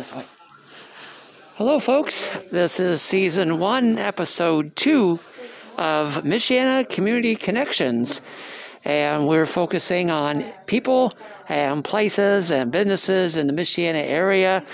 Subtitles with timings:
[0.00, 0.24] this way.
[1.56, 2.30] Hello, folks.
[2.50, 5.20] This is season one, episode two
[5.76, 8.22] of Michiana Community Connections.
[8.82, 11.12] And we're focusing on people
[11.50, 14.64] and places and businesses in the Michiana area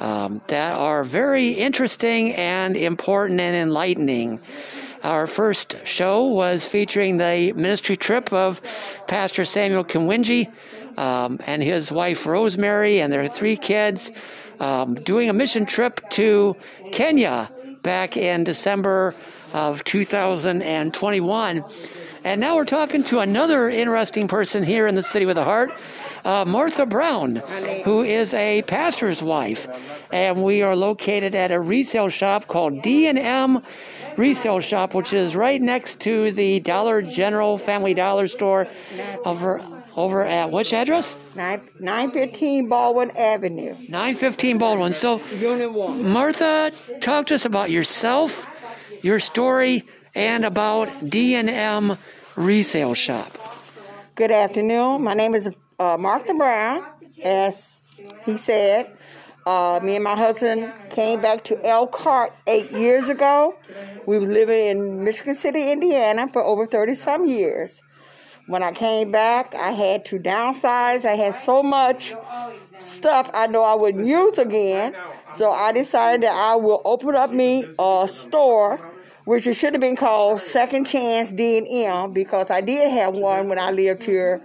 [0.00, 4.40] um, that are very interesting and important and enlightening.
[5.04, 8.60] Our first show was featuring the ministry trip of
[9.06, 10.50] Pastor Samuel Kinwinji
[10.96, 14.10] um, and his wife Rosemary and their three kids
[14.60, 16.56] um, doing a mission trip to
[16.92, 17.50] Kenya
[17.82, 19.14] back in December
[19.52, 21.64] of 2021.
[22.24, 25.72] And now we're talking to another interesting person here in the City with a Heart,
[26.24, 27.36] uh, Martha Brown,
[27.84, 29.66] who is a pastor's wife.
[30.10, 33.62] And we are located at a resale shop called D&M
[34.16, 38.68] Resale Shop, which is right next to the Dollar General Family Dollar store
[39.24, 39.60] over
[39.96, 41.16] over at which address?
[41.36, 43.74] 9, 915 Baldwin Avenue.
[43.88, 44.92] 915 Baldwin.
[44.92, 46.08] So, Unit 1.
[46.10, 48.46] Martha, talk to us about yourself,
[49.02, 51.96] your story, and about D&M
[52.36, 53.30] Resale Shop.
[54.14, 55.02] Good afternoon.
[55.02, 56.84] My name is uh, Martha Brown,
[57.22, 57.84] as
[58.24, 58.96] he said.
[59.46, 63.54] Uh, me and my husband came back to Elkhart eight years ago.
[64.06, 67.82] We were living in Michigan City, Indiana for over 30 some years.
[68.46, 71.04] When I came back, I had to downsize.
[71.04, 72.14] I had so much
[72.78, 74.94] stuff I know I wouldn't use again.
[75.32, 78.78] So I decided that I will open up me a store,
[79.24, 83.58] which it should have been called Second Chance D&M because I did have one when
[83.58, 84.42] I lived here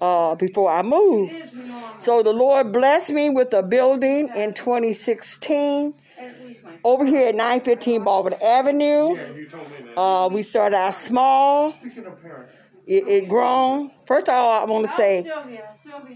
[0.00, 1.34] uh, before I moved.
[1.98, 5.94] So the Lord blessed me with a building in 2016
[6.84, 9.46] over here at 915 Baldwin Avenue.
[9.96, 11.74] Uh, we started out small.
[12.86, 13.90] It, it grown.
[14.06, 15.28] First of all, I want to say,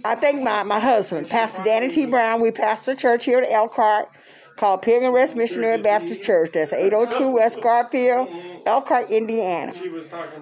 [0.05, 2.07] I thank my, my husband, Pastor Danny T.
[2.07, 2.41] Brown.
[2.41, 4.09] We pastor a church here at Elkhart
[4.57, 6.51] called Pilgrim Rest Missionary Baptist Church.
[6.53, 8.29] That's 802 West Garfield,
[8.67, 9.73] Elkhart, Indiana.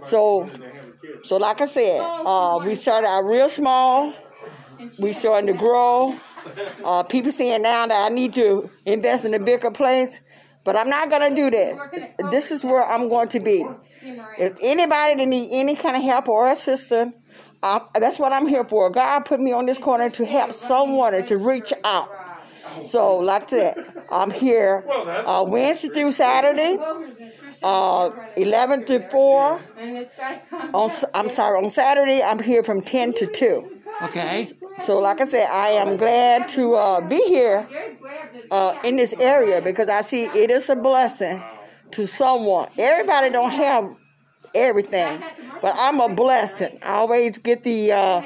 [0.02, 0.50] So,
[1.22, 4.12] so like I said, uh, we started out real small.
[4.98, 6.14] We started to grow.
[6.84, 10.20] Uh, people saying now that I need to invest in a bigger place,
[10.68, 12.30] but I'm not going to do that.
[12.30, 13.64] This is where I'm going to be.
[14.36, 17.14] If anybody that need any kind of help or assistance,
[17.62, 18.90] uh, that's what I'm here for.
[18.90, 22.10] God put me on this corner to help someone or to reach out.
[22.84, 26.76] So, like I said, I'm here uh, Wednesday through Saturday,
[27.62, 29.60] uh, 11 to 4.
[30.74, 33.80] On, I'm sorry, on Saturday, I'm here from 10 to 2.
[34.02, 34.46] Okay.
[34.80, 37.66] So, like I said, I am glad to uh, be here
[38.50, 41.42] uh, in this area because I see it is a blessing
[41.92, 42.68] to someone.
[42.78, 43.94] Everybody don't have
[44.54, 45.22] everything,
[45.62, 46.78] but I'm a blessing.
[46.82, 47.92] I always get the.
[47.92, 48.22] Uh,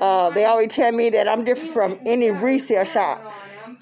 [0.00, 3.22] uh, they always tell me that I'm different from any resale shop.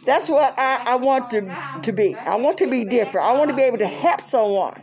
[0.04, 2.15] That's what I, I want to to be.
[2.15, 3.27] I want to be different.
[3.27, 4.82] I want to be able to help someone.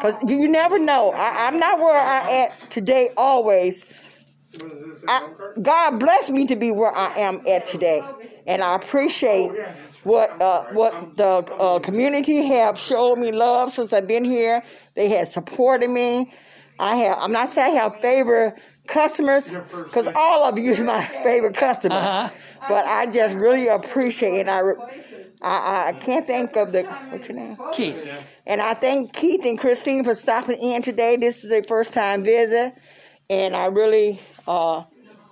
[0.00, 1.10] Cause you never know.
[1.10, 3.10] I, I'm not where I at today.
[3.16, 3.84] Always.
[5.08, 5.28] I,
[5.60, 8.02] God bless me to be where I am at today,
[8.50, 9.52] and I appreciate
[10.02, 14.62] what uh, what the uh, community have showed me love since I've been here.
[14.94, 16.32] They have supported me.
[16.78, 17.18] I have.
[17.20, 21.94] I'm not saying I have favorite customers because all of you is my favorite customer.
[21.94, 22.30] Uh-huh.
[22.68, 24.48] But I just really appreciate it.
[24.48, 24.60] I,
[25.42, 28.26] I I can't think of the what's your name Keith.
[28.46, 31.16] and I thank Keith and Christine for stopping in today.
[31.16, 32.74] This is their first time visit,
[33.28, 34.82] and I really uh,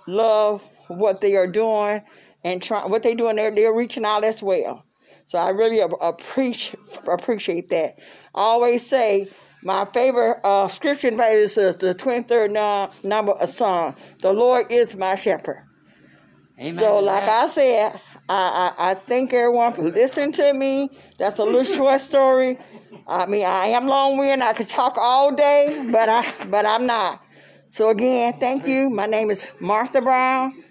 [0.07, 2.01] love what they are doing
[2.43, 3.35] and try, what they're doing.
[3.35, 4.85] They're, they're reaching out as well.
[5.25, 7.99] So I really ap- appreciate appreciate that.
[8.33, 9.27] I always say
[9.61, 13.95] my favorite uh, scripture is the 23rd num- number of Psalm.
[14.19, 15.65] The Lord is my shepherd.
[16.57, 16.73] Amen.
[16.73, 20.89] So, like I said, I, I, I thank everyone for listening to me.
[21.17, 22.57] That's a little short story.
[23.07, 24.45] I mean, I am long-winded.
[24.45, 27.21] I could talk all day, but I but I'm not.
[27.67, 28.89] So again, thank you.
[28.89, 30.63] My name is Martha Brown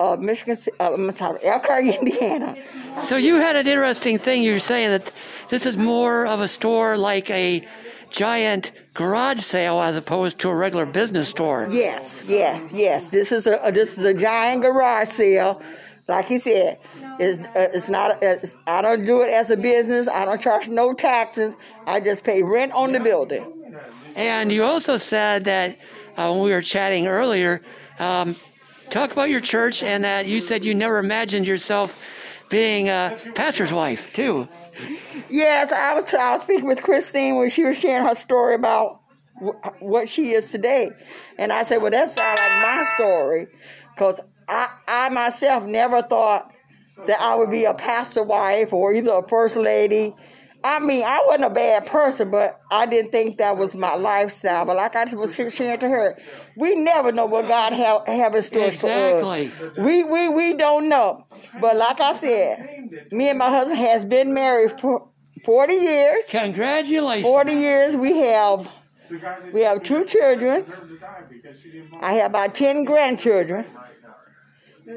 [0.00, 2.56] of Michigan, uh, I'm sorry, Elkhart, Indiana.
[3.00, 4.42] So you had an interesting thing.
[4.42, 5.12] You were saying that
[5.48, 7.66] this is more of a store like a
[8.10, 11.68] giant garage sale as opposed to a regular business store.
[11.70, 13.08] Yes, yes, yes.
[13.08, 15.60] This is a this is a giant garage sale.
[16.06, 16.78] Like he said,
[17.18, 18.22] it's, uh, it's not.
[18.22, 20.06] It's, I don't do it as a business.
[20.06, 21.56] I don't charge no taxes.
[21.86, 23.50] I just pay rent on the building.
[24.14, 25.78] And you also said that
[26.16, 27.62] uh, when we were chatting earlier,
[27.98, 28.36] um,
[28.94, 32.00] talk about your church and that you said you never imagined yourself
[32.48, 34.48] being a pastor's wife too.
[35.28, 36.12] Yes, I was.
[36.14, 39.00] I was speaking with Christine when she was sharing her story about
[39.40, 40.90] wh- what she is today,
[41.38, 43.48] and I said, "Well, that sounds like my story,"
[43.94, 46.52] because I, I myself never thought
[47.06, 50.14] that I would be a pastor wife or either a first lady.
[50.64, 54.64] I mean, I wasn't a bad person, but I didn't think that was my lifestyle.
[54.64, 56.16] But like I was sharing to her,
[56.56, 59.48] we never know what God have, have in store Exactly.
[59.48, 59.76] for us.
[59.76, 61.26] We, we, we don't know.
[61.60, 65.06] But like I said, me and my husband has been married for
[65.44, 66.24] 40 years.
[66.30, 67.24] Congratulations.
[67.24, 67.96] 40 years.
[67.96, 68.66] We have
[69.52, 70.64] we have two children.
[72.00, 73.66] I have about 10 grandchildren.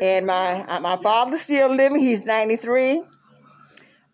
[0.01, 1.99] And my my father's still living.
[1.99, 3.03] He's 93.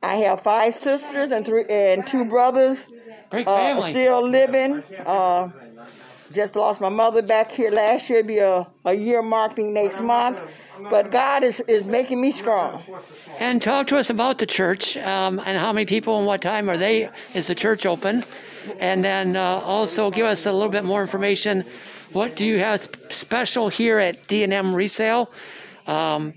[0.04, 2.88] I have five sisters and three and two brothers
[3.32, 4.84] Big uh, still living.
[5.06, 5.50] Uh,
[6.32, 8.24] just lost my mother back here last year.
[8.24, 10.40] Be a, a year marking next month.
[10.90, 12.82] But God is, is making me strong.
[13.40, 16.70] And talk to us about the church um, and how many people and what time
[16.70, 17.10] are they?
[17.34, 18.24] Is the church open?
[18.80, 21.66] And then uh, also give us a little bit more information.
[22.12, 25.32] What do you have special here at D and M Resale?
[25.88, 26.34] Um,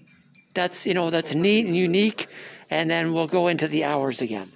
[0.55, 2.29] that's you know that's neat and unique.
[2.71, 4.51] And then we'll go into the hours again.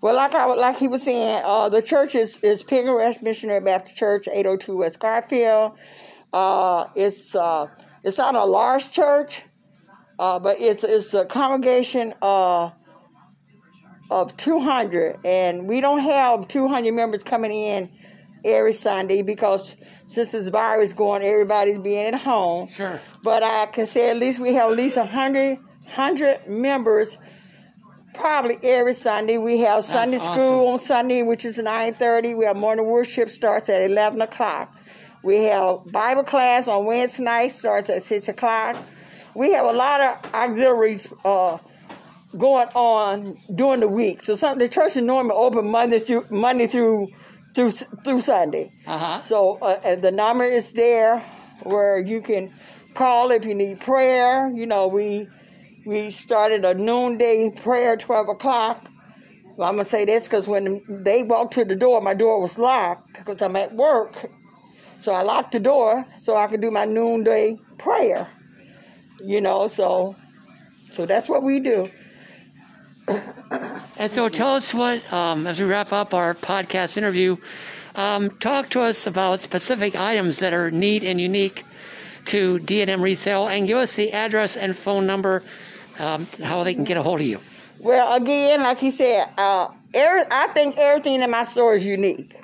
[0.00, 3.96] Well, like I like he was saying, uh, the church is is Rest Missionary Baptist
[3.96, 5.72] Church, 802 West Garfield.
[6.32, 7.66] Uh, it's uh,
[8.04, 9.42] it's not a large church,
[10.20, 12.70] uh, but it's it's a congregation uh,
[14.08, 17.90] of 200, and we don't have 200 members coming in
[18.44, 19.76] every Sunday because
[20.06, 22.68] since this virus going, everybody's being at home.
[22.68, 23.00] Sure.
[23.24, 27.18] But I can say at least we have at least 100, 100 members
[28.18, 29.38] probably every Sunday.
[29.38, 30.34] We have Sunday awesome.
[30.34, 32.36] school on Sunday, which is 9.30.
[32.36, 34.74] We have morning worship starts at 11 o'clock.
[35.22, 38.76] We have Bible class on Wednesday night, starts at 6 o'clock.
[39.34, 41.58] We have a lot of auxiliaries uh,
[42.36, 44.22] going on during the week.
[44.22, 47.08] So some, the church is normally open Monday through Monday through
[47.54, 48.72] through through Sunday.
[48.86, 49.22] Uh-huh.
[49.22, 51.20] So uh, the number is there
[51.62, 52.52] where you can
[52.94, 54.50] call if you need prayer.
[54.54, 55.28] You know, we
[55.88, 58.84] we started a noonday prayer at twelve o'clock.
[59.56, 62.58] Well, I'm gonna say this because when they walked to the door, my door was
[62.58, 64.30] locked because I'm at work.
[64.98, 68.28] So I locked the door so I could do my noonday prayer.
[69.24, 70.14] You know, so
[70.90, 71.90] so that's what we do.
[74.00, 77.36] And so tell us what, um, as we wrap up our podcast interview,
[77.96, 81.64] um, talk to us about specific items that are neat and unique
[82.26, 85.42] to D&M Resale and give us the address and phone number,
[85.98, 87.40] um, how they can get a hold of you.
[87.80, 92.34] Well, again, like he said, uh, every, I think everything in my store is unique.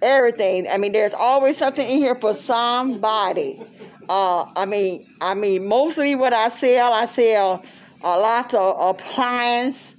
[0.00, 0.66] Everything.
[0.68, 3.62] I mean, there's always something in here for somebody.
[4.08, 7.62] Uh, I mean, I mean, mostly what I sell, I sell
[8.02, 9.94] a lot of appliance,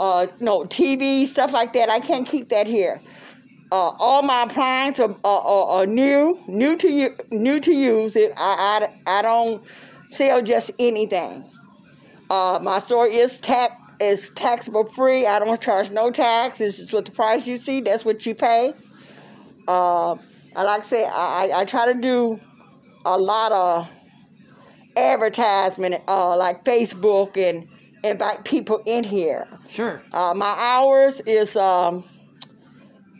[0.00, 1.88] uh, no TV stuff like that.
[1.88, 3.00] I can't keep that here.
[3.70, 8.16] Uh, all my appliances are, are, are, are new, new to you, new to use.
[8.16, 9.62] It, I, I, I don't
[10.08, 11.44] sell just anything.
[12.30, 15.26] Uh, my store is tax is taxable free.
[15.26, 16.60] I don't charge no tax.
[16.60, 17.80] It's is what the price you see.
[17.80, 18.74] That's what you pay.
[19.66, 20.16] Uh,
[20.54, 22.38] like I say, I, I try to do
[23.04, 23.88] a lot of
[24.96, 27.68] advertisement, uh, like Facebook, and
[28.04, 29.46] invite people in here.
[29.70, 30.02] Sure.
[30.12, 32.04] Uh, my hours is um,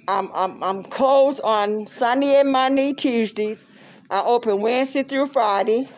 [0.09, 3.65] I'm, I'm I'm closed on Sunday and Monday, Tuesdays.
[4.11, 5.89] I open Wednesday through Friday,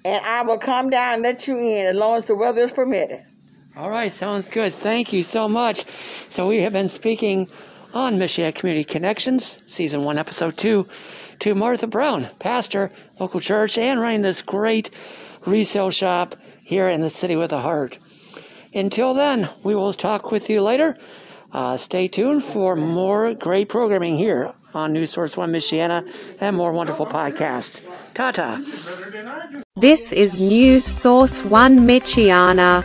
[0.04, 2.72] and I will come down and let you in as long as the weather is
[2.72, 3.24] permitted.
[3.76, 4.12] All right.
[4.12, 4.74] Sounds good.
[4.74, 5.84] Thank you so much.
[6.28, 7.48] So we have been speaking
[7.94, 10.86] on Michiana Community Connections, Season 1, Episode 2,
[11.40, 14.90] to Martha Brown, pastor, local church, and running this great
[15.46, 17.98] resale shop here in the city with a heart.
[18.74, 20.96] Until then, we will talk with you later.
[21.52, 26.08] Uh, stay tuned for more great programming here on News Source 1 Michiana
[26.40, 27.80] and more wonderful podcasts.
[28.14, 28.60] Ta ta.
[29.76, 32.84] This is News Source 1 Michiana.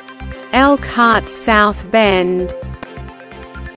[0.53, 2.53] Elkhart South Bend